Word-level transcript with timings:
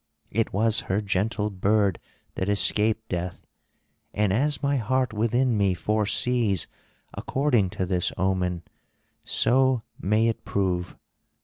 It 0.31 0.51
was 0.51 0.79
her 0.89 0.99
gentle 0.99 1.51
bird 1.51 1.99
that 2.33 2.49
escaped 2.49 3.07
death; 3.07 3.45
and 4.15 4.33
as 4.33 4.63
my 4.63 4.77
heart 4.77 5.13
within 5.13 5.55
me 5.55 5.75
foresees 5.75 6.65
according 7.13 7.69
to 7.77 7.85
this 7.85 8.11
omen, 8.17 8.63
so 9.23 9.83
may 9.99 10.27
it 10.27 10.43
prove! 10.43 10.97